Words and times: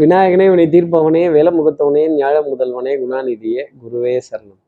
விநாயகனே 0.00 0.46
வினை 0.50 0.64
தீர்ப்பவனே 0.66 1.20
வேல 1.34 1.48
முகத்தவனே 1.58 2.02
ஞாழ 2.16 2.36
முதல்வனே 2.48 2.92
குணாநிதியே 3.02 3.62
குருவே 3.82 4.20
சரணம். 4.26 4.58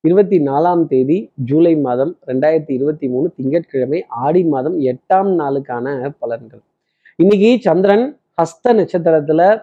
இருபத்தி 0.00 0.38
நாலாம் 0.38 0.84
தேதி 0.86 1.18
ஜூலை 1.34 1.76
மாதம் 1.76 2.12
ரெண்டாயிரத்தி 2.26 2.72
இருபத்தி 2.72 3.08
மூணு 3.08 3.32
திங்கட்கிழமை 3.36 4.04
ஆடி 4.08 4.42
மாதம் 4.44 4.76
எட்டாம் 4.80 5.30
நாளுக்கான 5.40 5.86
பலன்கள். 6.20 6.62
இன்னைக்கு 7.16 7.50
சந்திரன் 7.60 8.06
ஹஸ்த 8.42 8.72
நட்சத்திரத்துல 8.80 9.60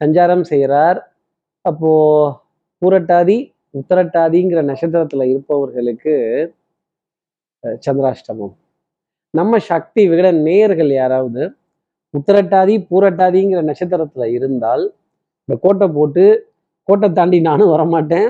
சஞ்சாரம் 0.00 0.40
செய்கிறார் 0.40 1.12
அப்போ 1.60 1.92
பூரட்டாதி 2.82 3.38
உத்தரட்டாதிங்கிற 3.80 4.62
நட்சத்திரத்துல 4.70 5.28
இருப்பவர்களுக்கு 5.28 6.16
சந்திராஷ்டமம். 7.86 8.54
நம்ம 9.30 9.58
சக்தி 9.58 10.08
விகட 10.08 10.30
நேயர்கள் 10.32 10.92
யாராவது 10.92 11.42
உத்தரட்டாதி 12.14 12.74
பூரட்டாதிங்கிற 12.90 13.60
நட்சத்திரத்துல 13.70 14.26
இருந்தால் 14.36 14.84
இந்த 15.48 15.54
கோட்டை 15.60 15.86
போட்டு 15.88 16.24
கோட்டை 16.88 17.08
தாண்டி 17.12 17.38
நானும் 17.40 17.72
வரமாட்டேன். 17.74 18.28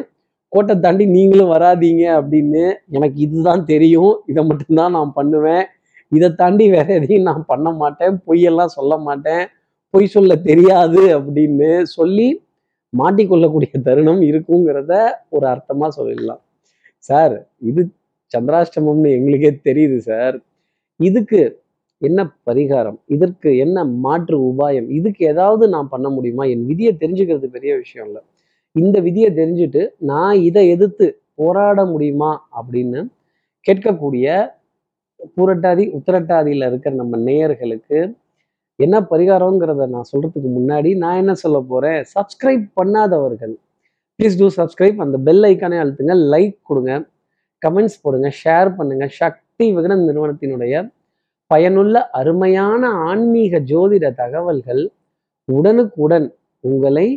கோட்டை 0.52 0.74
தாண்டி 0.80 1.04
நீங்களும் 1.06 1.52
வராதீங்க 1.52 2.04
அப்படின்னு 2.18 2.62
எனக்கு 2.88 3.18
இதுதான் 3.26 3.64
தெரியும். 3.64 4.14
இதை 4.26 4.42
மட்டும்தான் 4.44 4.94
நான் 4.98 5.12
பண்ணுவேன். 5.12 5.64
இதை 6.08 6.28
தாண்டி 6.34 6.64
வேற 6.70 6.86
எதையும் 6.94 7.28
நான் 7.30 7.44
பண்ண 7.46 7.70
மாட்டேன். 7.72 8.14
பொய்யெல்லாம் 8.26 8.74
சொல்ல 8.78 8.96
மாட்டேன். 8.98 9.44
பொய் 9.94 10.12
சொல்ல 10.14 10.32
தெரியாது 10.48 11.02
அப்படின்னு 11.18 11.68
சொல்லி 11.96 12.28
மாட்டிக்கொள்ளக்கூடிய 12.92 13.70
தருணம் 13.82 14.20
இருக்குங்கிறத 14.20 14.92
ஒரு 15.28 15.46
அர்த்தமாக 15.46 15.90
சொல்லிடலாம். 15.98 16.42
சார் 16.98 17.36
இது 17.58 17.82
சந்திராஷ்டமம்னு 18.32 19.10
எங்களுக்கே 19.18 19.50
தெரியுது 19.68 19.98
சார். 20.10 20.36
இதுக்கு 21.00 21.40
என்ன 22.02 22.20
பரிகாரம்? 22.48 22.98
இதற்கு 23.06 23.50
என்ன 23.64 23.84
மாற்று 24.04 24.36
உபாயம்? 24.50 24.88
இதுக்கு 24.98 25.22
ஏதாவது 25.26 25.64
நான் 25.68 25.88
பண்ண 25.88 26.08
முடியுமா? 26.08 26.44
என் 26.54 26.66
விதியை 26.66 26.92
தெரிஞ்சுக்கிறது 27.02 27.48
பெரிய 27.56 27.72
விஷயம் 27.76 28.06
இல்லை. 28.08 28.22
இந்த 28.76 28.96
விதியை 29.00 29.30
தெரிஞ்சுட்டு 29.40 29.82
நான் 30.10 30.36
இதை 30.40 30.62
எதிர்த்து 30.68 31.06
போராட 31.34 31.78
முடியுமா? 31.92 32.30
அப்படின்னு 32.58 33.00
கேட்கக்கூடிய 33.66 34.26
பூரட்டாதி 35.36 35.84
உத்திரட்டாதியில் 35.98 36.66
இருக்கிற 36.68 36.92
நம்ம 36.94 37.16
நேயர்களுக்கு 37.28 37.98
என்ன 38.78 38.96
பரிகாரங்கிறத 39.12 39.86
நான் 39.94 40.10
சொல்கிறதுக்கு 40.12 40.50
முன்னாடி 40.58 40.90
நான் 40.96 41.20
என்ன 41.22 41.32
சொல்ல 41.34 41.58
போகிறேன் 41.70 42.00
சப்ஸ்கிரைப் 42.12 42.66
பண்ணாதவர்கள் 42.78 43.54
ப்ளீஸ் 44.18 44.36
டூ 44.40 44.48
சப்ஸ்கிரைப் 44.58 45.00
அந்த 45.04 45.16
பெல் 45.18 45.46
ஐக்கானே 45.48 45.78
அழுத்துங்க 45.82 46.14
லைக் 46.34 46.56
கொடுங்க 46.62 46.92
கமெண்ட்ஸ் 47.62 47.98
போடுங்க 48.02 48.28
ஷேர் 48.42 48.70
பண்ணுங்கள் 48.78 49.12
சக்தி 49.20 49.66
விகடன் 49.76 50.06
நிறுவனத்தினுடைய 50.08 50.74
பயனுள்ள 51.50 51.96
அருமையான 52.10 52.82
ஆன்மீக 53.08 53.60
ஜோதிட 53.70 54.06
தகவல்கள் 54.14 54.82
உடனுக்குடன் 55.48 56.26
உங்களை 56.64 57.08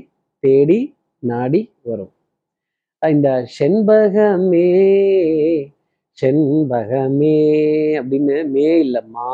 தேடி 0.44 0.80
நாடி 1.24 1.62
வரும். 1.82 2.14
இந்த 3.02 3.30
செண்பகமே 3.60 4.70
செண்பகமே 6.18 7.38
அப்படின்னு 8.00 8.38
மே 8.54 8.68
இல்லம்மா 8.84 9.30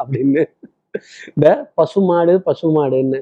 அப்படின்னு 0.00 0.42
இந்த 1.34 1.48
பசுமாடு 1.74 2.34
பசுமாடுன்னு 2.48 3.20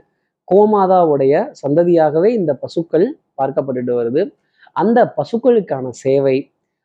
கோமாதாவுடைய 0.49 1.35
சந்ததியாகவே 1.63 2.31
இந்த 2.41 2.53
பசுக்கள் 2.55 3.07
பார்க்கப்பட்டுட்டு 3.39 3.93
வருது. 4.01 4.23
அந்த 4.77 4.99
பசுக்களுக்கான 5.17 5.87
சேவை 6.05 6.37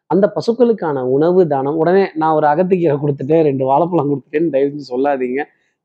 அந்த 0.10 0.26
பசுக்களுக்கான 0.36 1.02
உணவு 1.16 1.48
தானம் 1.48 1.78
உடனே 1.78 2.04
நான் 2.14 2.34
ஒரு 2.34 2.48
அகத்திக்கீரை 2.48 2.96
கொடுத்துட்டேன் 3.02 3.42
ரெண்டு 3.42 3.64
வாழைப்பழம் 3.66 4.10
கொடுத்துட்டேன்னு 4.12 4.50
தயவு 4.50 4.90
சொல்லாதீங்க. 4.92 5.40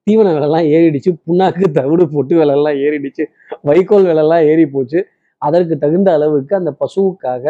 தீவன 0.06 0.28
விலைலாம் 0.36 0.66
ஏறிடுச்சு 0.74 1.10
புண்ணாக்கு 1.26 1.64
தவிடு 1.70 2.08
பொட்டு 2.08 2.34
விலைலாம் 2.36 2.78
ஏறிடுச்சு 2.84 3.24
வைக்கோல் 3.62 4.04
விலைலாம் 4.04 4.44
ஏறி 4.44 4.66
போச்சு. 4.66 5.00
அதற்கு 5.42 5.78
தகுந்த 5.78 6.12
அளவுக்கு 6.12 6.56
அந்த 6.56 6.72
பசுவுக்காக 6.80 7.44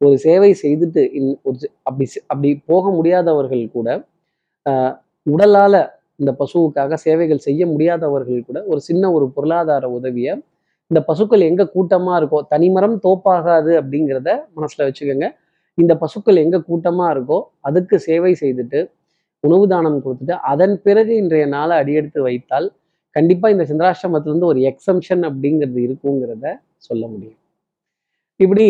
ஒரு 0.00 0.18
சேவை 0.18 0.50
செய்துட்டு 0.62 1.02
இன்- 1.18 1.38
ஒரு 1.42 1.56
அப்படி 1.82 2.06
அப்படி 2.26 2.48
போக 2.66 2.90
முடியாதவர்கள் 2.90 3.70
கூட 3.72 3.88
உடலால் 5.26 5.78
இந்த 6.16 6.32
பசுவுக்காக 6.38 6.94
சேவைகள் 6.96 7.38
செய்ய 7.38 7.66
முடியாதவர்கள் 7.66 8.44
கூட 8.44 8.58
ஒரு 8.66 8.80
சின்ன 8.80 9.12
ஒரு 9.12 9.26
பொருளாதார 9.30 9.88
உதவியை 9.90 10.34
இந்த 10.90 11.00
பசுக்கள் 11.04 11.40
எங்கே 11.40 11.64
கூட்டமாக 11.66 12.18
இருக்கோ 12.20 12.40
தனிமரம் 12.48 13.00
தோப்பாகாது 13.02 13.72
அப்படிங்கிறத 13.80 14.30
மனசில் 14.54 14.84
வச்சுக்கோங்க. 14.86 15.26
இந்த 15.78 15.92
பசுக்கள் 16.02 16.42
எங்க 16.44 16.58
கூட்டமா 16.68 17.06
இருக்கோ 17.14 17.38
அதுக்கு 17.60 17.96
சேவை 17.98 18.32
செய்துட்டு 18.42 18.80
உணவு 19.44 19.64
தானம் 19.68 19.98
கொடுத்துட்டு 20.04 20.36
அதன் 20.52 20.76
பிறகு 20.82 21.12
இன்றைய 21.16 21.46
நாளை 21.46 21.74
அடியெடுத்து 21.78 22.20
வைத்தால் 22.22 22.68
கண்டிப்பா 23.16 23.46
இந்த 23.48 23.64
சந்திராஷ்டமத்திலிருந்து 23.70 24.48
ஒரு 24.52 24.60
எக்ஸம்ஷன் 24.70 25.22
அப்படிங்கிறது 25.28 25.80
இருக்குங்கிறத 25.86 26.46
சொல்ல 26.78 27.02
முடியும். 27.06 27.38
இப்படி 28.40 28.66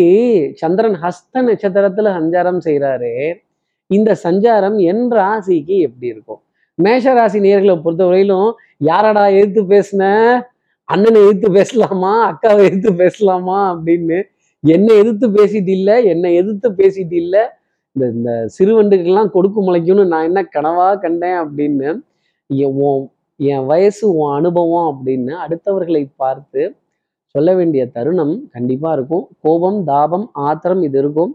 சந்திரன் 0.61 0.97
ஹஸ்த 1.03 1.41
நட்சத்திரத்துல 1.47 2.11
சஞ்சாரம் 2.17 2.61
செய்கிறாரு 2.67 3.13
இந்த 3.89 4.11
சஞ்சாரம் 4.23 4.77
என் 4.91 5.05
ராசிக்கு 5.11 5.75
எப்படி 5.87 6.07
இருக்கும்? 6.13 6.41
மேஷ 6.79 7.13
ராசி 7.13 7.39
நேர்களை 7.39 7.75
பொறுத்தவரையிலும் 7.83 8.49
யாரடா 8.81 9.25
எதிர்த்து 9.37 9.61
பேசுன? 9.73 10.03
அண்ணனை 10.89 11.19
எதிர்த்து 11.21 11.49
பேசலாமா? 11.51 12.13
அக்காவை 12.31 12.61
எதிர்த்து 12.69 12.91
பேசலாமா? 13.03 13.57
அப்படின்னு 13.73 14.17
என்னை 14.63 14.97
எதிர்த்து 14.97 15.27
பேசிட்டு 15.29 15.69
இல்லை 15.69 16.05
என்னை 16.05 16.35
எதிர்த்து 16.35 16.71
பேசிட்டு 16.71 17.13
இல்லை. 17.13 17.43
இந்த 17.95 18.07
இந்த 18.15 18.31
சிறுவண்டுக்கெல்லாம் 18.57 19.29
கொடுக்கு 19.29 19.59
முளைக்கும்னு 19.61 20.07
நான் 20.07 20.23
என்ன 20.23 20.41
கனவா 20.55 20.99
கண்டேன் 20.99 21.39
அப்படின்னு 21.43 21.89
என் 22.47 22.75
உன்- 22.81 23.07
என் 23.39 23.65
வயசு 23.65 24.15
உன் 24.15 24.33
அனுபவம் 24.33 24.89
அப்படின்னு 24.91 25.33
அடுத்தவர்களை 25.45 26.03
பார்த்து 26.15 26.75
சொல்ல 27.25 27.55
வேண்டிய 27.55 27.83
தருணம் 27.87 28.49
கண்டிப்பாக 28.51 28.95
இருக்கும். 28.97 29.27
கோபம் 29.41 29.83
தாபம் 29.83 30.29
ஆத்திரம் 30.33 30.81
இது 30.81 30.99
இருக்கும். 30.99 31.31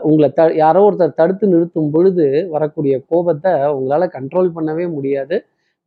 உங்களை 0.00 0.32
த 0.32 0.52
யாரோ 0.54 0.90
ஒருத்தர் 0.90 1.14
தடுத்து 1.14 1.46
நிறுத்தும் 1.48 1.90
பொழுது 1.90 2.46
வரக்கூடிய 2.50 3.00
கோபத்தை 3.08 3.52
உங்களால் 3.66 4.12
கண்ட்ரோல் 4.12 4.50
பண்ணவே 4.56 4.92
முடியாது. 4.92 5.36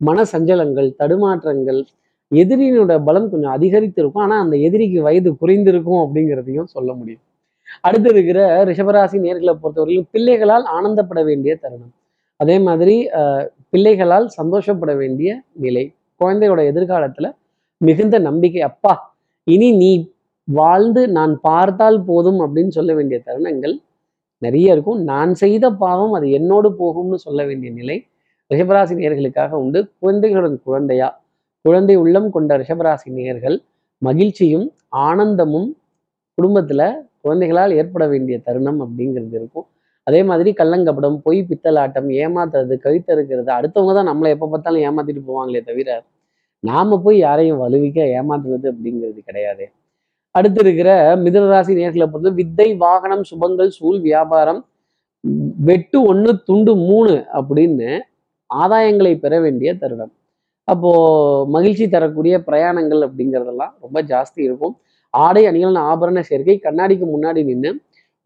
மன 0.00 0.22
சஞ்சலங்கள் 0.32 0.88
தடுமாற்றங்கள் 0.98 1.80
எதிரியினோட 2.30 3.04
பலம் 3.04 3.30
கொஞ்சம் 3.30 3.54
அதிகரித்திருக்கும். 3.56 4.22
ஆனால் 4.22 4.36
ஆனா 4.36 4.44
அந்த 4.44 4.56
எதிரிக்கு 4.66 5.02
வயது 5.02 5.30
குறைந்திருக்கும் 5.40 6.00
அப்படிங்கிறதையும் 6.04 6.68
சொல்ல 6.68 6.90
முடியும். 6.92 7.22
அடுத்து 7.80 8.08
இருக்கிற 8.08 8.38
ரிஷபராசி 8.64 9.16
நேர்களை 9.24 9.54
பொறுத்தவரையிலும் 9.54 10.08
பிள்ளைகளால் 10.10 10.66
ஆனந்தப்பட 10.76 11.24
வேண்டிய 11.24 11.52
தருணம். 11.56 11.92
அதே 12.40 12.58
மாதிரி 12.58 13.08
அஹ், 13.20 13.44
பிள்ளைகளால் 13.70 14.28
சந்தோஷப்பட 14.30 14.94
வேண்டிய 14.94 15.30
நிலை. 15.56 15.84
குழந்தையோட 16.20 16.60
எதிர்காலத்துல 16.72 17.26
மிகுந்த 17.80 18.18
நம்பிக்கை 18.20 18.62
அப்பா 18.62 18.94
இனி 19.46 19.70
நீ 19.76 19.92
வாழ்ந்து 20.48 21.08
நான் 21.08 21.40
பார்த்தால் 21.40 22.04
போதும் 22.04 22.40
அப்படின்னு 22.40 22.68
சொல்ல 22.68 22.92
வேண்டிய 22.94 23.22
தருணங்கள் 23.26 23.74
நிறைய 24.42 24.72
இருக்கும். 24.72 25.00
நான் 25.04 25.34
செய்த 25.34 25.70
பாவம் 25.76 26.12
அது 26.12 26.30
என்னோடு 26.30 26.68
போகும்னு 26.78 27.14
சொல்ல 27.18 27.40
வேண்டிய 27.44 27.72
நிலை 27.72 27.96
ரிஷபராசி 28.50 28.94
நேர்களுக்காக 29.00 29.52
உண்டு. 29.56 29.80
குழந்தைகளுடன் 29.98 30.58
குழந்தையா 30.64 31.08
குழந்தை 31.64 31.94
உள்ளம் 32.02 32.28
கொண்ட 32.36 32.56
ரிஷபராசி 32.60 33.08
நேயர்கள் 33.16 33.56
மகிழ்ச்சியும் 34.02 34.66
ஆனந்தமும் 35.06 35.68
குடும்பத்துல 36.38 36.82
குழந்தைகளால் 37.24 37.72
ஏற்பட 37.80 38.04
வேண்டிய 38.12 38.36
தருணம் 38.46 38.78
அப்படிங்கிறது 38.84 39.36
இருக்கும். 39.40 39.66
அதே 40.06 40.20
மாதிரி 40.28 40.50
கள்ளங்கப்படம் 40.60 41.18
பொய் 41.24 41.40
பித்தலாட்டம் 41.48 42.08
ஏமாத்துறது 42.22 42.74
கழுத்தறுக்கிறது 42.84 43.50
அடுத்தவங்க 43.56 43.94
தான் 43.98 44.08
நம்மளை 44.10 44.30
எப்போ 44.34 44.46
பார்த்தாலும் 44.52 44.84
ஏமாத்திட்டு 44.88 45.22
போவாங்களே 45.28 45.60
தவிர 45.68 45.98
நாம 46.68 46.98
போய் 47.04 47.18
யாரையும் 47.26 47.60
வலுவிக்க 47.62 47.98
ஏமாத்துறது 48.18 48.66
அப்படிங்கிறது 48.72 49.20
கிடையாது. 49.28 49.64
அடுத்து 50.34 50.60
இருக்கிற 50.64 50.90
மிதனராசி 51.24 51.72
நேர்களை 51.80 52.06
பொறுத்து 52.10 52.32
வித்தை 52.40 52.66
வாகனம் 52.84 53.24
சுபங்கள் 53.30 53.70
சூழ் 53.78 53.98
வியாபாரம் 54.08 54.60
வெட்டு 55.68 55.98
ஒன்று 56.10 56.32
துண்டு 56.48 56.72
மூணு 56.88 57.14
அப்படின்னு 57.38 57.90
ஆதாயங்களை 58.50 59.12
பெற 59.24 59.34
வேண்டிய 59.44 59.70
தருணம். 59.82 60.12
அப்போது 60.72 61.46
மகிழ்ச்சி 61.54 61.84
தரக்கூடிய 61.94 62.34
பிரயாணங்கள் 62.48 63.02
அப்படிங்கிறதெல்லாம் 63.06 63.72
ரொம்ப 63.84 63.98
ஜாஸ்தி 64.12 64.40
இருக்கும். 64.48 64.74
ஆடை 65.14 65.42
அணிகள் 65.50 65.78
ஆபரண 65.90 66.18
சேர்க்கை 66.30 66.56
கண்ணாடிக்கு 66.66 67.06
முன்னாடி 67.14 67.40
நின்று 67.50 67.70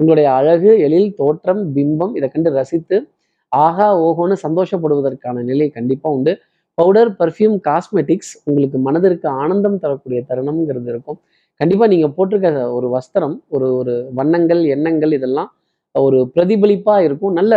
உங்களுடைய 0.01 0.29
அழகு 0.39 0.71
எழில் 0.87 1.11
தோற்றம் 1.21 1.63
பிம்பம் 1.77 2.15
இதை 2.19 2.29
கண்டு 2.29 2.51
ரசித்து 2.59 2.97
ஆகா 3.53 3.87
ஓஹோன்னு 4.07 4.37
சந்தோஷப்படுவதற்கான 4.47 5.43
நிலை 5.51 5.67
கண்டிப்பாக 5.77 6.17
உண்டு. 6.17 6.33
பவுடர் 6.79 7.11
பர்ஃப்யூம் 7.21 7.57
காஸ்மெட்டிக்ஸ் 7.69 8.33
உங்களுக்கு 8.49 8.79
மனதிற்கு 8.87 9.29
ஆனந்தம் 9.43 9.79
தரக்கூடிய 9.83 10.21
தருணம்ங்கிறது 10.31 10.89
இருக்கும். 10.93 11.19
கண்டிப்பாக 11.61 11.89
நீங்கள் 11.93 12.15
போட்டிருக்க 12.17 12.65
ஒரு 12.79 12.89
வஸ்திரம் 12.97 13.37
ஒரு 13.55 13.67
ஒரு 13.81 13.95
வண்ணங்கள் 14.19 14.63
எண்ணங்கள் 14.75 15.13
இதெல்லாம் 15.19 15.51
ஒரு 15.95 16.19
பிரதிபலிப்பாக 16.35 17.07
இருக்கும். 17.09 17.35
நல்ல 17.41 17.53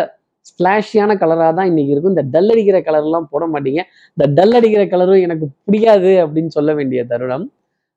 ஸ்பிளாஷியான 0.50 1.12
கலராக 1.24 1.52
தான் 1.60 1.70
இன்னைக்கு 1.72 1.94
இருக்கும். 1.94 2.14
இந்த 2.16 2.26
டல் 2.34 2.52
அடிக்கிற 2.54 2.80
கலர்லாம் 2.88 3.28
போட 3.34 3.44
மாட்டீங்க. 3.54 3.82
இந்த 4.18 4.26
டல் 4.38 4.56
அடிக்கிற 4.60 4.84
கலரும் 4.94 5.24
எனக்கு 5.28 5.46
பிடிக்காது 5.66 6.12
அப்படின்னு 6.24 6.52
சொல்ல 6.58 6.74
வேண்டிய 6.80 7.04
தருணம் 7.12 7.46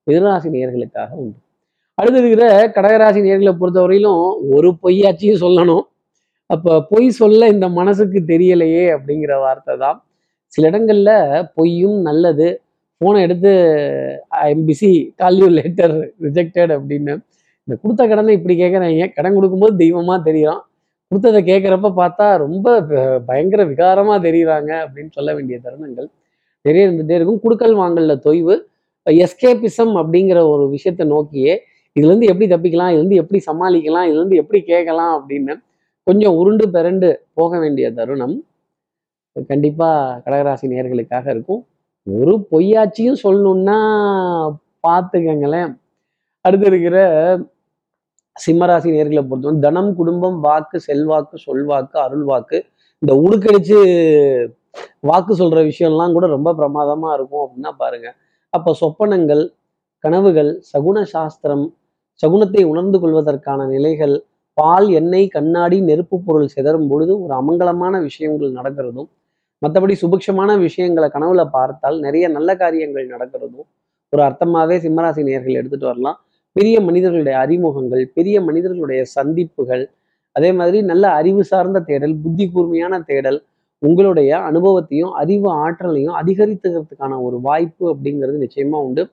மிதராசி 0.07 0.49
நேர்களுக்காக 0.57 1.11
உண்டு. 1.23 1.39
அடுத்து 1.99 2.21
இருக்கிற 2.23 2.45
கடகராசி 2.77 3.21
நேர்களை 3.27 3.53
பொறுத்தவரையிலும் 3.61 4.23
ஒரு 4.57 4.69
பொய்யாச்சியும் 4.85 5.43
சொல்லணும். 5.45 5.85
அப்போ 6.55 6.73
பொய் 6.93 7.09
சொல்ல 7.21 7.49
இந்த 7.55 7.67
மனசுக்கு 7.79 8.21
தெரியலையே 8.31 8.85
அப்படிங்கிற 8.95 9.35
வார்த்தை 9.45 9.75
தான். 9.85 9.99
சில 10.55 10.71
இடங்கள்ல 10.71 11.11
பொய்யும் 11.59 11.99
நல்லது. 12.09 12.49
ஃபோனை 13.01 13.21
எடுத்து 13.27 13.51
I 14.45 14.47
am 14.55 14.65
busy 14.69 14.91
call 15.21 15.39
you 15.43 15.47
later 15.59 15.95
rejected 16.27 16.73
அப்படின்னு. 16.79 17.13
இந்த 17.69 17.75
கொடுத்த 17.83 18.03
கடனை 18.11 18.33
இப்படி 18.39 18.55
கேட்குறாங்க 18.63 19.07
கடன் 19.19 19.37
கொடுக்கும்போது 19.39 19.75
தெய்வமாக 19.83 20.19
தெரியும். 20.29 20.61
கொடுத்ததை 21.11 21.41
கேட்குறப்ப 21.43 21.89
பார்த்தா 22.01 22.27
ரொம்ப 22.43 22.67
பயங்கர 23.29 23.63
விகாரமா 23.71 24.17
தெரியுறாங்க 24.27 24.71
அப்படின்னு 24.83 25.11
சொல்ல 25.11 25.31
வேண்டிய 25.35 25.57
தருணங்கள் 25.65 26.09
நிறைய 26.65 26.83
இருந்துகிட்டே 26.87 27.17
இருக்கும். 27.19 27.41
குடுக்கல் 27.45 27.75
வாங்கல 27.81 28.15
தொய்வு 28.27 28.55
எஸ்கேபிசம் 29.07 29.93
அப்படிங்கிற 30.01 30.39
ஒரு 30.53 30.65
விஷயத்தை 30.69 31.05
நோக்கியே 31.07 31.53
இதுலேருந்து 31.97 32.29
எப்படி 32.33 32.47
தப்பிக்கலாம் 32.53 32.93
இதுலேருந்து 32.93 33.21
எப்படி 33.23 33.39
சமாளிக்கலாம் 33.47 34.07
இதுலேருந்து 34.11 34.41
எப்படி 34.43 34.61
கேட்கலாம் 34.63 35.13
அப்படின்னு 35.19 35.55
கொஞ்சம் 36.07 36.37
உருண்டு 36.41 36.67
பிறண்டு 36.77 37.09
போக 37.39 37.59
வேண்டிய 37.59 37.87
தருணம். 37.99 38.37
கண்டிப்பா 39.49 39.89
கடகராசி 40.25 40.67
நேர்களுக்காக 40.73 41.27
இருக்கும். 41.35 41.63
ஒரு 42.07 42.35
பொய்யாச்சியும் 42.53 43.21
சொல்லணும்னா 43.25 43.79
பார்த்துக்கங்களேன். 44.89 45.73
அடுத்து 46.45 46.67
இருக்கிற 46.67 46.99
சிம்மராசி 48.37 48.89
நேர்களை 48.97 49.23
பொறுத்தவரை 49.31 49.61
தனம் 49.67 49.91
குடும்பம் 49.99 50.39
வாக்கு 50.47 50.79
செல்வாக்கு 50.89 51.37
சொல்வாக்கு 51.47 51.97
அருள் 52.05 52.27
வாக்கு 52.31 52.59
இந்த 53.03 53.13
உடுக்கடிச்சு 53.25 53.79
வாக்கு 55.11 55.33
சொல்ற 55.41 55.59
விஷயம்லாம் 55.71 56.15
கூட 56.17 56.27
ரொம்ப 56.37 56.51
பிரமாதமா 56.59 57.11
இருக்கும் 57.19 57.45
அப்படின்னா 57.45 57.71
பாருங்க. 57.83 58.09
அப்ப 58.53 58.75
சொப்பனங்கள் 58.81 59.43
கனவுகள் 60.05 60.51
சகுன 60.71 60.99
சாஸ்திரம் 61.15 61.65
சகுனத்தை 62.21 62.63
உணர்ந்து 62.73 62.99
கொள்வதற்கான 63.03 63.67
நிலைகள் 63.75 64.15
பால் 64.57 64.89
எண்ணெய் 65.01 65.33
கண்ணாடி 65.35 65.77
நெருப்பு 65.89 66.17
பொருள் 66.27 66.53
சிதறும் 66.55 66.89
பொழுது 66.91 67.13
ஒரு 67.25 67.33
அமங்கலமான 67.41 67.95
விஷயங்கள் 68.09 68.57
நடக்கிறதும் 68.59 69.09
மற்றபடி 69.63 69.95
சுபிக்ஷமான 70.03 70.51
விஷயங்களை 70.67 71.09
கனவுல 71.17 71.43
பார்த்தால் 71.57 71.97
நிறைய 72.07 72.27
நல்ல 72.37 72.51
காரியங்கள் 72.63 73.13
நடக்கிறதும் 73.15 73.67
ஒரு 74.13 74.23
அர்த்தமாவே 74.29 74.77
சிம்மராசி 74.85 75.23
நேர்கள் 75.29 75.59
எடுத்துட்டு 75.61 75.89
வரலாம். 75.91 76.19
பெரிய 76.53 76.81
மனிதர்களுடைய 76.81 77.39
அறிமுகங்கள் 77.39 78.11
பெரிய 78.15 78.41
மனிதர்களுடைய 78.41 79.05
சந்திப்புகள் 79.05 79.85
அதே 80.33 80.53
மாதிரி 80.53 80.83
நல்ல 80.83 81.09
அறிவு 81.11 81.45
சார்ந்த 81.45 81.81
தேடல் 81.81 82.17
புத்தி 82.23 82.51
கூர்மையான 82.51 83.01
தேடல் 83.01 83.39
உங்களுடைய 83.79 84.39
அனுபவத்தையும் 84.39 85.13
அறிவு 85.13 85.49
ஆற்றலையும் 85.53 86.15
அதிகரித்துக்கிறதுக்கான 86.15 87.23
ஒரு 87.23 87.41
வாய்ப்பு 87.41 87.85
அப்படிங்கிறது 87.95 88.37
நிச்சயமா 88.45 88.79
உண்டு. 88.87 89.11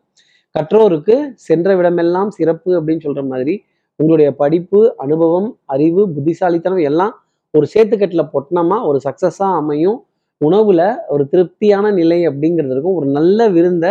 கற்றோருக்கு 0.55 1.15
சென்ற 1.35 1.75
விடமெல்லாம் 1.75 2.27
சிறப்பு 2.27 2.81
அப்படின்னு 2.81 3.05
சொல்ற 3.05 3.27
மாதிரி 3.27 3.63
உங்களுடைய 3.95 4.29
படிப்பு 4.35 4.79
அனுபவம் 4.97 5.49
அறிவு 5.65 6.01
புத்திசாலித்தனம் 6.13 6.77
எல்லாம் 6.77 7.13
ஒரு 7.53 7.67
சேத்துக்கட்டில் 7.73 8.29
பொட்டினமா 8.33 8.77
ஒரு 8.85 8.99
சக்சஸாக 9.03 9.55
அமையும். 9.55 10.05
உணவுல 10.41 10.81
ஒரு 11.07 11.23
திருப்தியான 11.27 11.91
நிலை 11.91 12.27
அப்படிங்கிறது 12.27 12.73
இருக்கும் 12.75 12.93
ஒரு 12.93 13.07
நல்ல 13.07 13.49
விருந்த 13.49 13.85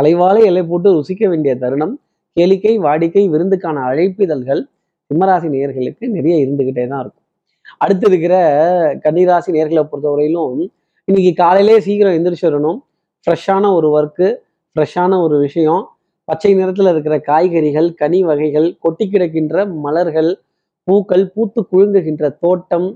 தலைவாழை 0.00 0.42
இலை 0.44 0.62
போட்டு 0.62 0.88
ருசிக்க 0.92 1.28
வேண்டிய 1.28 1.56
தருணம். 1.56 1.94
கேளிக்கை 2.36 2.74
வாடிக்கை 2.86 3.24
விருந்துக்கான 3.34 3.82
அழைப்பிதழ்கள் 3.90 4.62
சிம்மராசி 5.10 5.48
நேர்களுக்கு 5.54 6.04
நிறைய 6.16 6.34
இருந்துகிட்டே 6.44 6.84
தான் 6.92 7.02
இருக்கும். 7.04 7.26
அடுத்து 7.84 8.06
இருக்கிற 8.10 8.34
கன்னிராசி 9.04 9.50
நேர்களை 9.56 9.82
பொறுத்தவரையிலும் 9.90 10.62
இன்னைக்கு 11.08 11.32
காலையிலே 11.42 11.76
சீக்கிரம் 11.86 12.16
எந்திரிச்சு 12.18 12.46
வரணும். 12.48 12.78
ஃப்ரெஷ்ஷான 13.24 13.64
ஒரு 13.78 13.88
ஒர்க்கு 13.96 14.28
ஃப்ரெஷ்ஷான 14.76 15.18
ஒரு 15.24 15.36
விஷயம். 15.46 15.82
பச்சை 16.28 16.52
நிறத்தில் 16.60 16.90
இருக்கிற 16.92 17.14
காய்கறிகள் 17.28 17.88
கனி 18.00 18.20
வகைகள் 18.28 18.68
கொட்டி 18.84 19.04
கிடக்கின்ற 19.12 19.64
மலர்கள் 19.84 20.30
பூக்கள் 20.88 21.24
பூத்து 21.34 21.60
குலுங்குகின்ற 21.72 22.24
தோட்டம் 22.44 22.88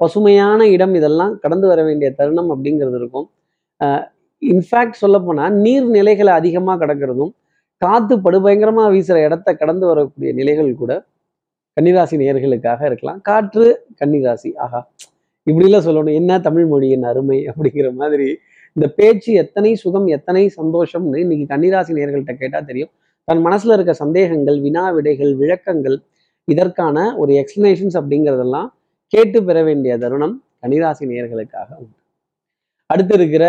பசுமையான 0.00 0.60
இடம் 0.74 0.94
இதெல்லாம் 0.98 1.32
கடந்து 1.42 1.66
வர 1.70 1.80
வேண்டிய 1.88 2.08
தருணம் 2.18 2.50
அப்படிங்கிறது 2.54 2.98
இருக்கும். 3.00 3.26
இன்ஃபேக்ட் 4.42 5.02
சொல்லப்போனால் 5.02 5.54
நீர்நிலைகளை 5.64 6.32
அதிகமாக 6.40 6.78
கிடக்கிறதும் 6.82 7.32
காத்து 7.76 8.18
படுபயங்கரமாக 8.18 8.94
வீசுற 8.94 9.24
இடத்த 9.24 9.54
கடந்து 9.54 9.86
வரக்கூடிய 9.86 10.32
நிலைகள் 10.32 10.74
கூட 10.74 11.04
கன்னிராசி 11.80 12.16
நேர்களுக்காக 12.16 12.84
இருக்கலாம். 12.84 13.20
காற்று 13.20 13.86
கன்னிராசி. 14.04 14.56
ஆஹா. 14.56 14.90
இப்படிலாம் 15.50 15.86
சொல்லணும். 15.86 16.14
என்ன 16.14 16.40
தமிழ் 16.40 16.66
மொழியின் 16.66 17.02
அருமை 17.02 17.46
அப்படிங்கிற 17.46 17.92
மாதிரி 17.92 18.36
இந்த 18.72 18.92
பேச்சு 18.96 19.32
எத்தனை 19.32 19.74
சுகம் 19.74 20.06
எத்தனை 20.06 20.52
சந்தோஷம்னு 20.56 21.16
இன்னைக்கு 21.16 21.56
கன்னிராசி 21.56 21.98
நேர்கள்ட்ட 21.98 22.34
கேட்டா 22.34 22.60
தெரியும். 22.60 22.88
தன் 23.24 23.44
மனசுல 23.44 23.72
இருக்க 23.72 23.92
சந்தேகங்கள் 23.92 24.60
வினா 24.60 24.90
விடைகள் 24.90 25.34
விளக்கங்கள் 25.34 26.00
இதற்கான 26.44 27.16
ஒரு 27.16 27.32
எக்ஸ்பிளனேஷன்ஸ் 27.32 27.94
அப்படிங்கிறதெல்லாம் 27.94 28.66
கேட்டு 29.06 29.44
பெற 29.44 29.62
வேண்டிய 29.62 29.98
தருணம் 29.98 30.42
கன்னிராசி 30.62 31.00
நேயர்களுக்காக 31.00 31.68
உண்டு. 31.78 31.95
அடுத்து 32.92 33.14
இருக்கிற 33.18 33.44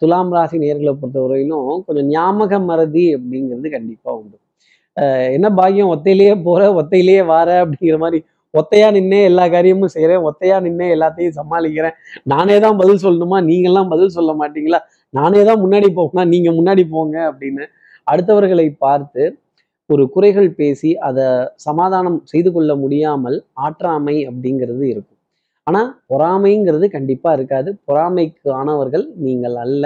துலாம் 0.00 0.32
ராசி 0.36 0.56
நேர்களை 0.62 0.92
பொறுத்தவரையிலும் 1.00 1.68
கொஞ்சம் 1.86 2.08
ஞாபக 2.14 2.58
மறதி 2.70 3.04
அப்படிங்கிறது 3.16 3.68
கண்டிப்பா 3.76 4.10
உண்டு. 4.20 4.36
என்ன 5.36 5.46
பாக்கியம்? 5.58 5.90
ஒத்தையிலேயே 5.94 6.34
போற 6.46 6.62
ஒத்தையிலேயே 6.80 7.22
வார 7.32 7.50
அப்படிங்கிற 7.64 7.98
மாதிரி 8.04 8.18
ஒத்தையா 8.54 8.88
நின்னே 8.96 9.20
எல்லா 9.28 9.44
காரியமும் 9.54 9.92
செய்கிறேன் 9.94 10.24
ஒத்தையா 10.28 10.56
நின்னே 10.66 10.88
எல்லாத்தையும் 10.96 11.36
சமாளிக்கிறேன். 11.38 11.96
நானே 12.32 12.56
தான் 12.64 12.76
பதில் 12.80 13.02
சொல்லணுமா? 13.06 13.38
நீங்கள்லாம் 13.50 13.90
பதில் 13.94 14.14
சொல்ல 14.16 14.32
மாட்டீங்களா? 14.42 14.80
நானே 15.14 15.40
தான் 15.48 15.62
முன்னாடி 15.64 15.88
போகணும்? 15.98 16.30
நீங்க 16.34 16.50
முன்னாடி 16.58 16.84
போங்க 16.94 17.16
அப்படின்னு 17.30 17.64
அடுத்தவர்களை 18.12 18.68
பார்த்து 18.84 19.22
ஒரு 19.90 20.04
குறைகள் 20.14 20.48
பேசி 20.60 20.90
அதை 21.08 21.26
சமாதானம் 21.66 22.18
செய்து 22.32 22.50
கொள்ள 22.52 22.72
முடியாமல் 22.82 23.36
ஆற்றாமை 23.66 24.16
அப்படிங்கிறது 24.28 24.84
இருக்கும். 24.92 25.13
ஆனா 25.66 25.80
பொறாமைங்கிறது 26.10 26.86
கண்டிப்பா 26.90 27.30
இருக்காது. 27.32 27.70
பொறாமைக்கு 27.86 28.48
ஆனவர்கள் 28.54 29.04
நீங்கள் 29.24 29.56
அல்ல. 29.64 29.84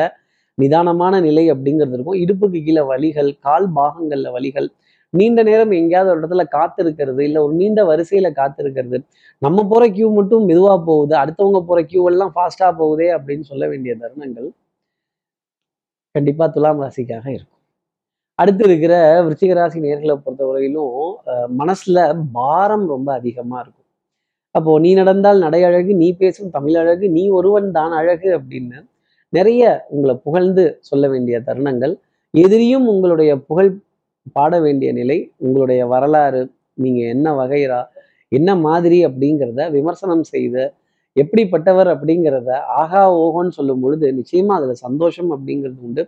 நிதானமான 0.58 1.14
நிலை 1.20 1.44
அப்படிங்கிறது 1.52 1.96
இருக்கும். 1.96 2.20
இடுப்புக்கு 2.22 2.60
கீழே 2.64 2.82
வலிகள் 2.90 3.30
கால் 3.40 3.69
பாகங்கள்ல 3.76 4.28
வலிகள் 4.36 4.69
நீண்ட 5.14 5.40
நேரம் 5.42 5.72
எங்கேயாவது 5.72 6.10
ஒரு 6.12 6.20
இடத்துல 6.20 6.42
காத்திருக்கிறது 6.54 7.20
இல்லை 7.20 7.40
ஒரு 7.42 7.54
நீண்ட 7.54 7.80
வரிசையில 7.84 8.28
காத்திருக்கிறது. 8.40 8.98
நம்ம 9.42 9.64
போற 9.69 9.84
கியூ 9.90 10.08
மட்டும் 10.14 10.48
மெதுவா 10.48 10.75
போகுது. 10.86 11.14
அடுத்தவங்க 11.22 11.60
போற 11.66 11.80
கியூ 11.84 12.04
எல்லாம் 12.10 12.32
ஃபாஸ்டா 12.36 12.69
போகுதே 12.80 13.08
அப்படின்னு 13.19 13.46
சொல்ல 13.50 13.66
வேண்டிய 13.69 13.94
தருணங்கள் 14.02 14.48
கண்டிப்பா 16.14 16.46
துலாம் 16.48 16.82
ராசிக்காக 16.82 17.26
இருக்கும். 17.30 17.54
அடுத்து 18.38 18.64
இருக்கிற 18.64 18.94
விருச்சிக 19.25 19.54
ராசி 19.54 19.78
நேர்களை 19.80 20.14
பொறுத்தவரையிலும் 20.19 20.94
அஹ், 21.32 21.50
மனசுல 21.60 21.98
பாரம் 22.32 22.86
ரொம்ப 22.88 23.08
அதிகமா 23.14 23.58
இருக்கும். 23.60 23.77
அப்போ 24.58 24.72
நீ 24.78 24.90
நடந்தால் 24.94 25.38
நடை 25.38 25.60
அழகு 25.64 25.93
நீ 25.94 26.08
பேசும் 26.22 26.52
தமிழ் 26.56 26.76
அழகு 26.82 27.06
நீ 27.16 27.25
ஒருவன் 27.38 27.69
தான் 27.70 27.93
அழகு 28.00 28.28
அப்படின்னு 28.38 28.78
நிறைய 29.32 29.62
உங்களை 29.88 30.14
புகழ்ந்து 30.26 30.64
சொல்ல 30.81 31.05
வேண்டிய 31.08 31.37
தருணங்கள். 31.49 31.94
எதிரியும் 32.34 32.87
உங்களுடைய 32.88 33.31
புகழ் 33.49 33.70
பாட 34.37 34.55
வேண்டிய 34.60 34.90
நிலை 34.92 35.18
உங்களுடைய 35.38 35.80
வரலாறு 35.87 36.40
நீங்க 36.78 37.00
என்ன 37.14 37.28
வகைரா 37.40 37.80
என்ன 38.32 38.50
மாதிரி 38.66 38.99
அப்படிங்கிறத 39.06 39.62
விமர்சனம் 39.76 40.25
செய்த 40.32 40.56
எப்படிப்பட்டவர் 41.16 41.90
அப்படிங்கிறத 41.94 42.50
ஆகா 42.80 43.02
ஓஹோன்னு 43.23 43.56
சொல்லும் 43.59 43.82
பொழுது 43.85 44.06
நிச்சயமா 44.18 44.54
அதுல 44.59 44.75
சந்தோஷம் 44.87 45.30
அப்படிங்கிறது 45.35 45.78
உண்டு. 45.87 46.02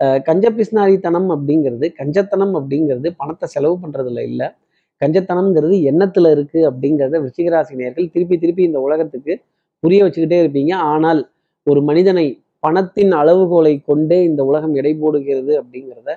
அஹ் 0.00 0.20
கஞ்ச 0.28 0.46
பிஸ்னாரித்தனம் 0.58 1.28
அப்படிங்கிறது 1.34 1.86
கஞ்சத்தனம் 2.00 2.54
அப்படிங்கிறது 2.58 3.08
பணத்தை 3.20 3.46
செலவு 3.54 3.76
பண்றதுல 3.82 4.22
இல்லை. 4.30 4.48
கஞ்சத்தனம்ங்கிறது 5.00 5.76
எண்ணத்துல 5.90 6.30
இருக்கு 6.36 6.60
அப்படிங்கிறத 6.70 7.18
விருச்சிகராசி 7.22 7.74
திருப்பி 8.14 8.36
திருப்பி 8.36 8.62
இந்த 8.68 8.80
உலகத்துக்கு 8.86 9.34
புரிய 9.82 10.00
வச்சுக்கிட்டே 10.04 10.38
இருப்பீங்க. 10.42 10.72
ஆனால் 10.92 11.20
ஒரு 11.66 11.80
மனிதனை 11.88 12.26
பணத்தின் 12.62 13.12
அளவுகோலை 13.20 13.74
கொண்டே 13.80 14.18
இந்த 14.28 14.40
உலகம் 14.50 14.74
எடை 14.80 14.92
போடுகிறது 15.02 15.52
அப்படிங்கிறத 15.60 16.10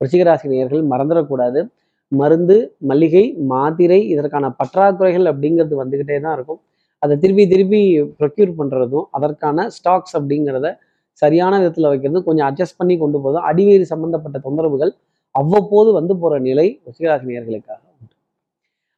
விருச்சிகராசி 0.00 0.80
மறந்துடக்கூடாது. 0.92 1.60
மருந்து 2.12 2.56
மளிகை 2.82 3.24
மாத்திரை 3.52 3.98
இதற்கான 4.12 4.46
பற்றாக்குறைகள் 4.60 5.26
அப்படிங்கிறது 5.32 5.74
வந்துக்கிட்டே 5.82 6.16
தான் 6.20 6.34
இருக்கும். 6.36 6.60
அதை 7.02 7.14
திருப்பி 7.22 7.44
திருப்பி 7.52 7.80
ப்ரொக்யூர் 8.18 8.52
பண்ணுறதும் 8.58 9.06
அதற்கான 9.10 9.64
ஸ்டாக்ஸ் 9.76 10.16
அப்படிங்கிறத 10.18 10.68
சரியான 11.22 11.54
விதத்தில் 11.60 11.90
வைக்கிறதும் 11.90 12.26
கொஞ்சம் 12.28 12.48
அட்ஜஸ்ட் 12.48 12.78
பண்ணி 12.80 12.94
கொண்டு 12.96 13.18
போதும் 13.24 13.46
அடிவேறு 13.50 13.86
சம்பந்தப்பட்ட 13.92 14.38
தொந்தரவுகள் 14.46 14.92
அவ்வப்போது 15.34 15.90
வந்து 15.98 16.14
போகிற 16.16 16.38
நிலை 16.40 16.66
ரிஷிகராசி 16.88 17.26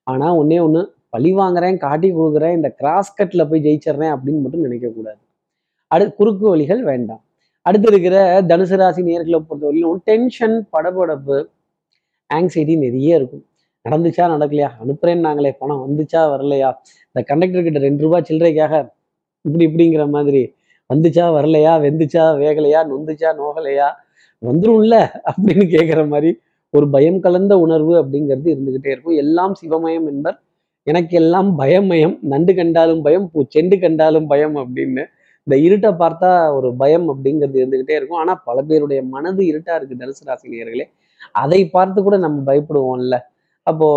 ஆனால் 0.06 0.36
ஒன்றே 0.40 0.58
ஒன்று 0.58 0.82
பழி 1.08 1.30
வாங்குறேன் 1.32 1.76
காட்டி 1.76 2.08
கொடுக்குறேன் 2.12 2.56
இந்த 2.58 2.68
கிராஸ் 2.80 3.16
கட்டில் 3.16 3.48
போய் 3.50 3.64
ஜெயிச்சிடுறேன் 3.66 4.12
அப்படின்னு 4.14 4.42
மட்டும் 4.44 4.66
நினைக்கக்கூடாது 4.66 5.20
அடு 5.90 6.04
குறுக்கு 6.12 6.44
வழிகள் 6.48 6.82
வேண்டாம். 6.82 7.22
அடுத்து 7.66 7.88
இருக்கிற 7.88 8.16
தனுசு 8.50 8.76
ராசி 8.76 9.02
நேர்களை 9.02 9.38
பொறுத்தவரையிலும் 9.48 10.00
டென்ஷன் 10.04 10.56
படபடப்பு 10.72 11.36
ஆங்ஸைட்டி 12.30 12.74
நிறைய 12.76 13.18
இருக்கும். 13.18 13.44
நடந்துச்சா 13.84 14.24
நடக்கலையா? 14.34 14.68
அனுப்புறேன்னு 14.82 15.26
நாங்களே. 15.28 15.50
பணம் 15.58 15.82
வந்துச்சா 15.86 16.20
வரலையா? 16.34 16.68
இந்த 17.06 17.20
கண்டக்டர் 17.22 17.66
கிட்ட 17.66 17.78
ரெண்டு 17.78 18.02
ரூபாய் 18.02 18.26
சில்லறைக்காக 18.28 18.74
இப்படி 19.44 19.64
இப்படிங்கிற 19.68 20.04
மாதிரி 20.08 20.42
வந்துச்சா 20.90 21.24
வரலையா 21.36 21.72
வெந்துச்சா 21.84 22.24
வேகலையா 22.42 22.80
நொந்துச்சா 22.90 23.30
நோகலையா 23.40 23.88
வந்துரும்ல 24.42 24.96
அப்படின்னு 25.30 25.66
கேட்குற 25.74 26.00
மாதிரி 26.08 26.30
ஒரு 26.74 26.86
பயம் 26.94 27.18
கலந்த 27.24 27.54
உணர்வு 27.64 27.92
அப்படிங்கிறது 28.02 28.48
இருந்துகிட்டே 28.54 28.90
இருக்கும். 28.94 29.18
எல்லாம் 29.24 29.54
சிவமயம் 29.60 30.06
என்பர் 30.12 30.38
எனக்கு 30.86 31.14
எல்லாம் 31.20 31.50
பயமயம் 31.60 32.14
நண்டு 32.32 32.52
கண்டாலும் 32.58 33.02
பயம் 33.06 33.26
பூ 33.32 33.42
செண்டு 33.54 33.76
கண்டாலும் 33.84 34.26
பயம் 34.32 34.56
அப்படின்னு 34.62 35.02
இந்த 35.46 35.54
இருட்டை 35.66 35.90
பார்த்தா 36.02 36.30
ஒரு 36.56 36.68
பயம் 36.82 37.06
அப்படிங்கிறது 37.12 37.56
இருந்துகிட்டே 37.62 37.94
இருக்கும். 37.98 38.20
ஆனால் 38.22 38.40
பல 38.48 38.58
பேருடைய 38.68 39.00
மனது 39.14 39.42
இருட்டா 39.50 39.72
இருக்கு 39.78 40.00
தனுசு 40.02 40.22
ராசினியர்களே 40.28 40.86
அதை 41.42 41.60
பார்த்து 41.76 41.98
கூட 42.06 42.16
நம்ம 42.24 42.38
பயப்படுவோம்ல. 42.48 43.16
அப்போ 43.66 43.88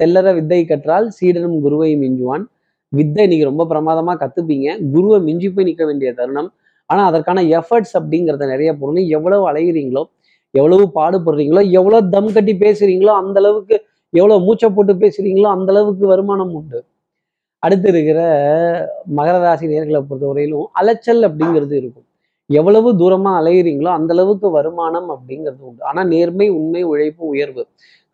தெல்லற 0.00 0.28
வித்தை 0.38 0.60
கற்றால் 0.70 1.06
சீடனும் 1.18 1.58
குருவை 1.64 1.90
மிஞ்சுவான். 2.02 2.44
வித்தை 2.92 3.22
இன்னைக்கு 3.26 3.50
ரொம்ப 3.50 3.64
பிரமாதமா 3.72 4.14
கத்துப்பீங்க. 4.22 4.68
குருவை 4.94 5.18
மிஞ்சி 5.28 5.48
போய் 5.56 5.68
நிற்க 5.68 5.84
வேண்டிய 5.90 6.10
தருணம். 6.20 6.48
ஆனால் 6.90 7.08
அதற்கான 7.10 7.42
எஃபர்ட்ஸ் 7.58 7.94
அப்படிங்கிறத 7.98 8.46
நிறைய 8.52 8.70
போடணும். 8.80 9.06
எவ்வளவு 9.16 9.44
அலைகிறீங்களோ 9.50 10.02
எவ்வளவு 10.54 10.84
பாடுபடுறீங்களோ 10.98 11.62
எவ்வளவு 11.78 12.08
தம் 12.14 12.32
கட்டி 12.36 12.52
பேசுறீங்களோ 12.64 13.12
அந்த 13.22 13.36
அளவுக்கு 13.42 13.76
எவ்வளவு 14.12 14.44
மூச்சை 14.46 14.68
போட்டு 14.76 14.94
பேசுறீங்களோ 15.02 15.48
அந்த 15.56 15.68
அளவுக்கு 15.72 16.04
வருமானம் 16.12 16.54
உண்டு. 16.58 16.78
அடுத்து 17.62 17.88
இருக்கிற 17.92 18.20
மகர 19.18 19.36
ராசி 19.44 19.66
நேர்களை 19.72 20.00
பொறுத்தவரையிலும் 20.08 20.68
அலைச்சல் 20.80 21.22
அப்படிங்கிறது 21.28 21.74
இருக்கும். 21.80 22.06
எவ்வளவு 22.50 22.88
தூரமா 23.00 23.32
அலையிறீங்களோ 23.40 23.90
அந்த 23.98 24.10
அளவுக்கு 24.16 24.46
வருமானம் 24.58 25.08
அப்படிங்கிறது 25.14 25.60
உண்டு. 25.68 25.82
ஆனா 25.90 26.00
நேர்மை 26.14 26.46
உண்மை 26.58 26.82
உழைப்பு 26.92 27.22
உயர்வு 27.34 27.62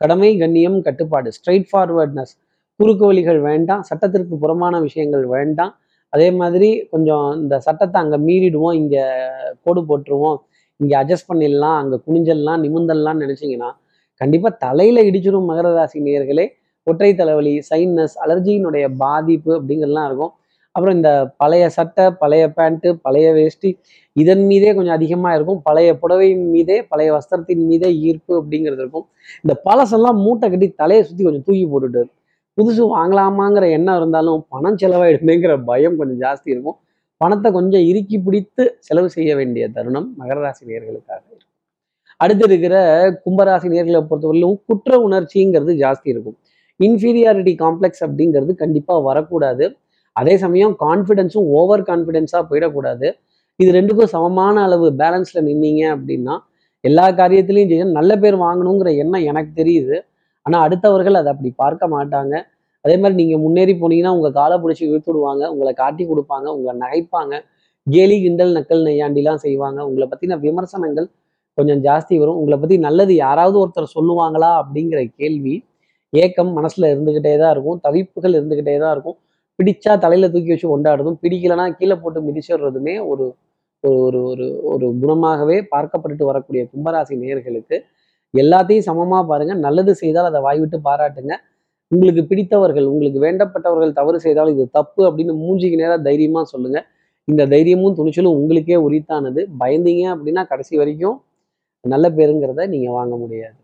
கடமை 0.01 0.31
கண்ணியம் 0.43 0.79
கட்டுப்பாடு 0.87 1.29
ஸ்ட்ரைட் 1.37 1.69
ஃபார்வர்ட்னஸ் 1.71 2.35
குறுக்கு 2.81 3.05
வழிகள் 3.11 3.41
வேண்டாம் 3.51 3.83
சட்டத்திற்கு 3.91 4.35
புறமான 4.43 4.75
விஷயங்கள் 4.87 5.25
வேண்டாம். 5.37 5.73
அதே 6.13 6.29
மாதிரி 6.41 6.69
கொஞ்சம் 6.93 7.27
இந்த 7.43 7.55
சட்டத்தை 7.67 7.99
அங்கே 8.03 8.19
மீறிடுவோம் 8.27 8.77
இங்கே 8.81 9.05
கோடு 9.65 9.81
போட்டுருவோம் 9.91 10.39
இங்கே 10.81 10.95
அட்ஜஸ்ட் 11.01 11.29
பண்ணிடலாம் 11.31 11.77
அங்கே 11.83 11.97
குனிஞ்சல்லாம் 12.07 12.63
நிமிந்தல்லாம் 12.65 13.21
நினச்சிங்கன்னா 13.25 13.71
கண்டிப்பாக 14.21 14.53
தலையில் 14.65 15.07
இடிச்சிடும் 15.09 15.49
மகர 15.51 15.69
ராசி 15.79 15.99
நேர்களே 16.07 16.47
ஒற்றை 16.87 17.11
தலைவலி 17.21 17.53
சைனஸ் 17.69 18.17
அலர்ஜியினுடைய 18.25 18.87
பாதிப்பு 19.03 19.51
அப்படிங்கிறதுலாம் 19.59 20.09
இருக்கும். 20.11 20.33
அப்புறம் 20.75 20.95
இந்த 20.99 21.11
பழைய 21.41 21.65
சட்டை 21.77 22.05
பழைய 22.23 22.45
பேண்ட்டு 22.57 22.89
பழைய 23.07 23.29
வேஷ்டி 23.37 23.71
இதன் 24.17 24.45
மீதே 24.51 24.71
கொஞ்சம் 24.77 24.97
அதிகமாக 24.99 25.37
இருக்கும். 25.37 25.61
பழைய 25.69 25.91
புடவையின் 26.03 26.45
மீதே 26.55 26.77
பழைய 26.91 27.11
வஸ்திரத்தின் 27.17 27.65
மீதே 27.71 27.91
ஈர்ப்பு 28.09 28.33
அப்படிங்கிறது 28.41 28.83
இருக்கும். 28.85 29.07
இந்த 29.45 29.55
பழசெல்லாம் 29.67 30.19
மூட்டை 30.25 30.49
கட்டி 30.55 30.69
தலையை 30.83 31.03
சுற்றி 31.09 31.25
கொஞ்சம் 31.29 31.47
தூக்கி 31.49 31.65
போட்டுட்டு 31.73 32.03
புதுசு 32.59 32.83
வாங்கலாமாங்கிற 32.97 33.65
எண்ணம் 33.77 33.99
இருந்தாலும் 34.01 34.43
பணம் 34.53 34.79
செலவாயிடுமேங்கிற 34.83 35.55
பயம் 35.71 35.97
கொஞ்சம் 36.01 36.21
ஜாஸ்தி 36.25 36.49
இருக்கும். 36.55 36.79
பணத்தை 37.21 37.49
கொஞ்சம் 37.59 37.85
இறுக்கி 37.91 38.17
பிடித்து 38.27 38.63
செலவு 38.87 39.09
செய்ய 39.17 39.31
வேண்டிய 39.37 39.65
தருணம் 39.77 40.09
மகர 40.21 40.39
ராசி 40.45 40.63
நேர்களுக்காக 40.71 41.21
இருக்கும். 41.29 41.53
அடுத்து 42.21 42.45
இருக்கிற 42.49 42.75
கும்பராசி 43.25 43.69
நேர்களை 43.75 44.01
பொறுத்தவரையிலும் 44.11 44.59
குற்ற 44.69 44.99
உணர்ச்சிங்கிறது 45.07 45.73
ஜாஸ்தி 45.85 46.09
இருக்கும். 46.15 46.37
இன்ஃபீரியாரிட்டி 46.81 47.53
காம்ப்ளெக்ஸ் 47.65 48.03
அப்படிங்கிறது 48.07 48.53
கண்டிப்பாக 48.63 49.01
வரக்கூடாது. 49.09 49.67
அதே 50.17 50.35
சமயம் 50.45 50.75
கான்ஃபிடென்ஸும் 50.85 51.49
ஓவர் 51.59 51.83
கான்ஃபிடென்ஸாக 51.91 52.43
போயிடக்கூடாது. 52.51 53.07
இது 53.61 53.71
ரெண்டுக்கும் 53.79 54.13
சமமான 54.15 54.63
அளவு 54.67 54.87
பேலன்ஸில் 55.01 55.47
நின்னீங்க 55.49 55.83
அப்படின்னா 55.97 56.35
எல்லா 56.85 57.07
காரியத்திலையும் 57.21 57.97
நல்ல 57.99 58.13
பேர் 58.23 58.37
வாங்கணுங்கிற 58.47 58.91
எண்ணம் 59.03 59.27
எனக்கு 59.31 59.53
தெரியுது. 59.61 59.97
ஆனால் 60.47 60.65
அடுத்தவர்கள் 60.67 61.19
அதை 61.21 61.31
அப்படி 61.35 61.51
பார்க்க 61.63 61.85
மாட்டாங்க. 61.95 62.35
அதே 62.87 62.97
மாதிரி 63.03 63.17
நீங்கள் 63.21 63.43
முன்னேறி 63.45 63.75
போனீங்கன்னா 63.83 64.15
உங்கள் 64.17 64.35
காலை 64.41 64.57
பிடிச்சி 64.63 64.85
இழுத்து 64.89 65.11
விடுவாங்க 65.11 65.45
உங்களை 65.53 65.73
காட்டி 65.83 66.05
கொடுப்பாங்க 66.11 66.47
உங்களை 66.57 66.75
நகைப்பாங்க. 66.85 67.35
கேலி 67.87 68.17
கிண்டல் 68.25 68.53
நக்கல் 68.57 68.83
நெய்யாண்டிலாம் 68.89 69.41
செய்வாங்க. 69.47 69.79
உங்களை 69.89 70.07
பற்றின 70.13 70.39
விமர்சனங்கள் 70.45 71.07
கொஞ்சம் 71.59 71.81
ஜாஸ்தி 71.87 72.15
வரும். 72.23 72.39
உங்களை 72.41 72.57
பற்றி 72.63 72.77
நல்லது 72.87 73.13
யாராவது 73.25 73.57
ஒருத்தர் 73.63 73.95
சொல்லுவாங்களா 73.97 74.51
அப்படிங்கிற 74.63 75.01
கேள்வி 75.21 75.55
ஏக்கம் 76.13 76.51
மனசில் 76.59 76.91
இருந்துக்கிட்டே 76.93 77.33
தான் 77.43 77.53
இருக்கும். 77.55 77.79
தவிப்புகள் 77.87 78.37
இருந்துக்கிட்டே 78.39 78.77
தான் 78.85 78.93
இருக்கும். 78.97 79.17
பிடிச்சா 79.59 79.93
தலையில் 80.05 80.33
தூக்கி 80.35 80.51
வச்சு 80.53 80.69
கொண்டாடுறதும் 80.71 81.19
பிடிக்கலனா 81.23 81.65
கீழே 81.79 81.97
போட்டு 82.03 82.21
மிதிச்சிடுறதுமே 82.29 82.95
ஒரு 83.11 83.27
ஒரு 83.85 83.97
ஒரு 84.05 84.21
ஒரு 84.31 84.47
ஒரு 84.73 84.87
குணமாகவே 85.03 85.57
பார்க்கப்பட்டுட்டு 85.73 86.29
வரக்கூடிய 86.31 86.63
கும்பராசி 86.73 87.15
நேயர்களுக்கு 87.23 87.77
எல்லாத்தையும் 88.35 88.87
சமமாக 88.89 89.23
பாருங்கள் 89.31 89.61
நல்லது 89.67 89.93
செய்தால் 90.03 90.29
அதை 90.31 90.41
வாய்விட்டு 90.47 90.79
பாராட்டுங்க. 90.87 91.35
உங்களுக்கு 91.93 92.23
பிடித்தவர்கள் 92.25 92.87
உங்களுக்கு 92.93 93.19
வேண்டப்பட்டவர்கள் 93.25 93.93
தவறு 93.93 94.19
செய்தால் 94.21 94.51
இது 94.55 94.65
தப்பு 94.71 95.01
அப்படின்னு 95.09 95.35
மூஞ்சிக்கு 95.43 95.77
நேராக 95.83 95.99
தைரியமா 96.03 96.43
சொல்லுங்க. 96.43 96.79
இந்த 97.25 97.43
தைரியமும் 97.47 97.97
துணிச்சலும் 97.99 98.37
உங்களுக்கே 98.39 98.77
உரித்தானது. 98.87 99.41
பயந்தீங்க 99.61 100.05
அப்படின்னா 100.15 100.43
கடைசி 100.47 100.75
வரைக்கும் 100.77 101.17
நல்ல 101.85 102.07
பேருங்கிறத 102.09 102.67
நீங்க 102.67 102.89
வாங்க 102.91 103.15
முடியாது. 103.17 103.57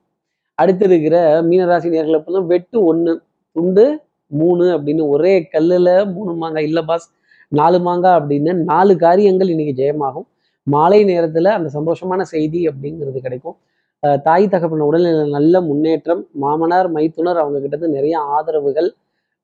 அடுத்து 0.59 0.85
இருக்கிற 0.85 1.17
மீனராசி 1.43 1.89
நேர்களை 1.95 2.19
பொறுத்தவரை 2.19 2.49
வெட்டு 2.53 2.79
ஒன்று 2.85 3.13
துண்டு 3.57 3.85
மூணு 4.27 4.65
அப்படின்னு 4.75 5.05
ஒரே 5.09 5.33
கல்லுல 5.55 5.89
மூணு 6.13 6.33
மாங்காய். 6.35 6.65
இல்லை 6.65 6.83
பாஸ் 6.83 7.07
நாலு 7.49 7.79
மாங்காய் 7.81 8.19
அப்படின்னு 8.21 8.53
நாலு 8.71 8.93
காரியங்கள் 8.97 9.49
இன்னைக்கு 9.49 9.75
ஜெயமாகும். 9.83 10.27
மாலை 10.67 11.01
நேரத்துல 11.05 11.53
அந்த 11.59 11.69
சந்தோஷமான 11.79 12.21
செய்தி 12.35 12.61
அப்படிங்கிறது 12.69 13.21
கிடைக்கும். 13.21 13.57
தாய் 14.27 14.47
தகப்பன 14.53 14.87
உடல்நிலை 14.91 15.25
நல்ல 15.37 15.55
முன்னேற்றம் 15.69 16.23
மாமனார் 16.43 16.89
மைத்துனர் 16.95 17.41
அவங்க 17.43 17.59
கிட்டது 17.65 17.89
நிறைய 17.97 18.15
ஆதரவுகள் 18.37 18.89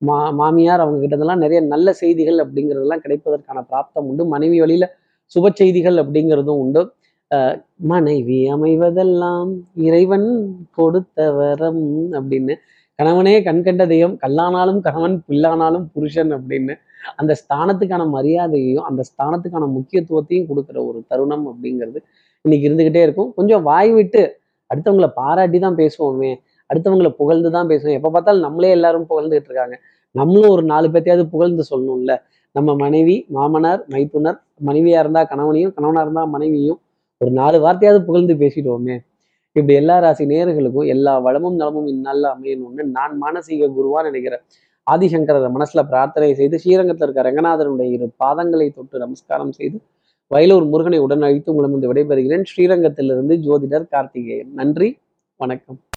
மா 0.02 0.16
மாமியார் 0.40 0.82
அவங்க 0.84 0.98
கிட்டதெல்லாம் 1.02 1.42
நிறைய 1.44 1.60
நல்ல 1.72 1.92
செய்திகள் 2.00 2.38
அப்படிங்கிறதெல்லாம் 2.44 3.02
கிடைப்பதற்கான 3.04 3.58
பிராப்தம் 3.70 4.08
உண்டு. 4.10 4.24
மனைவி 4.34 4.58
வழியில 4.62 4.86
சுப 5.32 5.50
செய்திகள் 5.60 5.96
அப்படிங்கிறதும் 6.02 6.60
உண்டு. 6.64 6.82
மனைவி 7.92 8.38
அமைவதெல்லாம் 8.54 9.50
இறைவன் 9.86 10.28
கொடுத்த 10.78 11.28
வரம் 11.38 11.84
அப்படின்னு. 12.18 12.54
கணவனே 12.98 13.34
கண்கண்ட 13.48 13.82
தெய்வம் 13.92 14.16
கல்லானாலும் 14.24 14.80
கணவன் 14.86 15.16
பில்லானாலும் 15.28 15.86
புருஷன் 15.94 16.32
அப்படின்னு. 16.36 16.74
அந்த 17.20 17.32
ஸ்தானத்துக்கான 17.42 18.06
மரியாதையையும் 18.16 18.86
அந்த 18.90 19.02
ஸ்தானத்துக்கான 19.10 19.68
முக்கியத்துவத்தையும் 19.76 20.48
கொடுக்குற 20.50 20.78
ஒரு 20.90 21.00
தருணம் 21.10 21.46
அப்படிங்கிறது 21.52 21.98
இன்னைக்கு 22.44 22.66
இருந்துகிட்டே 22.68 23.02
இருக்கும். 23.06 23.30
கொஞ்சம் 23.38 23.64
வாய் 23.70 23.92
விட்டு 23.98 24.22
அடுத்தவங்களை 24.70 25.08
பாராட்டி 25.20 25.58
தான் 25.66 25.78
பேசுவோமே. 25.82 26.30
அடுத்தவங்களை 26.70 27.10
புகழ்ந்து 27.20 27.50
தான் 27.56 27.68
பேசுவோம். 27.72 27.96
எப்போ 27.98 28.10
பார்த்தாலும் 28.16 28.44
நம்மளே 28.46 28.70
எல்லாரும் 28.76 29.06
புகழ்ந்துட்டு 29.10 29.48
இருக்காங்க. 29.50 29.76
நம்மளும் 30.14 30.52
ஒரு 30.56 30.64
நாலு 30.72 30.87
பேர்த்தையாவது 30.92 31.25
புகழ்ந்து 31.34 31.64
சொல்லணும்ல. 31.70 32.14
நம்ம 32.54 32.75
மனைவி 32.84 33.16
மாமனார் 33.37 33.82
மைத்துனர் 33.94 34.38
மனைவியா 34.68 35.00
இருந்தா 35.04 35.22
கணவனையும் 35.32 35.75
கணவனா 35.76 36.00
இருந்தா 36.06 36.22
மனைவியும் 36.37 36.78
ஒரு 37.20 37.30
நாலு 37.40 37.56
வார்த்தையாவது 37.64 38.00
புகழ்ந்து 38.08 38.34
பேசிடுவோமே. 38.42 38.96
இப்படி 39.56 39.75
எல்லா 39.80 39.96
ராசி 40.04 40.25
நேர்களுக்கும் 40.32 40.88
எல்லா 40.94 41.12
வளமும் 41.26 41.56
நலமும் 41.60 41.88
இந்நாளில் 41.92 42.28
அமையணும்னு 42.34 42.82
நான் 42.96 43.14
மானசீக 43.22 43.68
குருவா 43.76 44.00
நினைக்கிறேன். 44.08 44.42
ஆதிசங்கரரை 44.87 45.48
மனசுல 45.56 45.80
பிரார்த்தனை 45.92 46.28
செய்து 46.40 46.56
ஸ்ரீரங்கத்தில் 46.62 47.06
இருக்க 47.06 47.22
ரங்கநாதனுடைய 47.28 47.88
இரு 47.96 48.06
பாதங்களை 48.22 48.68
தொட்டு 48.76 48.98
நமஸ்காரம் 49.04 49.54
செய்து 49.58 49.78
வயலூர் 50.30 50.66
முருகனை 50.66 50.99
உடன் 50.99 51.23
அழைத்து 51.23 51.54
உங்களிடம் 51.54 51.94
விடைபெறுகிறேன். 51.94 52.42
ஸ்ரீரங்கத்திலிருந்து 52.42 53.37
ஜோதிடர் 53.37 53.88
கார்த்திகேயன். 53.88 54.52
நன்றி 54.52 54.99
வணக்கம். 55.37 55.80